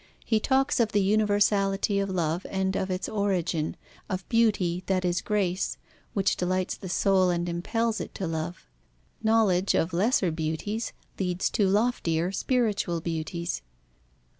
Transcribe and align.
He 0.25 0.39
talks 0.39 0.79
of 0.79 0.93
the 0.93 0.99
universality 1.03 1.99
of 1.99 2.09
love 2.09 2.43
and 2.49 2.75
of 2.75 2.89
its 2.89 3.07
origin, 3.07 3.75
of 4.09 4.27
beauty 4.29 4.81
that 4.87 5.05
is 5.05 5.21
grace, 5.21 5.77
which 6.15 6.35
delights 6.35 6.75
the 6.75 6.89
soul 6.89 7.29
and 7.29 7.47
impels 7.47 8.01
it 8.01 8.15
to 8.15 8.25
love. 8.25 8.65
Knowledge 9.21 9.75
of 9.75 9.93
lesser 9.93 10.31
beauties 10.31 10.91
leads 11.19 11.51
to 11.51 11.67
loftier 11.67 12.31
spiritual 12.31 12.99
beauties. 12.99 13.61